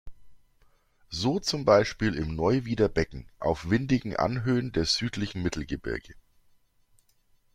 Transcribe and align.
So 1.11 1.39
zum 1.39 1.63
Beispiel 1.63 2.15
im 2.15 2.35
Neuwieder 2.35 2.89
Becken, 2.89 3.27
auf 3.37 3.69
windigen 3.69 4.15
Anhöhen 4.15 4.71
der 4.71 4.85
südlichen 4.85 5.43
Mittelgebirge. 5.43 6.15